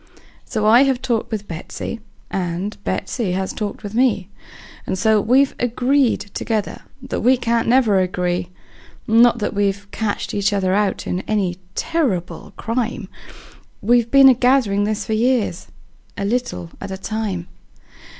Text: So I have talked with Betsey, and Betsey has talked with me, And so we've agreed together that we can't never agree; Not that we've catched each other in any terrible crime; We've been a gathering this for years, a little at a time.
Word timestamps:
So 0.45 0.65
I 0.65 0.81
have 0.81 0.99
talked 0.99 1.31
with 1.31 1.47
Betsey, 1.47 1.99
and 2.31 2.75
Betsey 2.83 3.33
has 3.33 3.53
talked 3.53 3.83
with 3.83 3.93
me, 3.93 4.29
And 4.87 4.97
so 4.97 5.21
we've 5.21 5.53
agreed 5.59 6.21
together 6.33 6.81
that 7.03 7.19
we 7.21 7.37
can't 7.37 7.67
never 7.67 7.99
agree; 7.99 8.49
Not 9.05 9.37
that 9.37 9.53
we've 9.53 9.85
catched 9.91 10.33
each 10.33 10.53
other 10.53 10.73
in 11.05 11.19
any 11.27 11.59
terrible 11.75 12.51
crime; 12.57 13.09
We've 13.83 14.09
been 14.09 14.27
a 14.29 14.33
gathering 14.33 14.85
this 14.85 15.05
for 15.05 15.13
years, 15.13 15.67
a 16.17 16.25
little 16.25 16.71
at 16.81 16.89
a 16.89 16.97
time. 16.97 17.47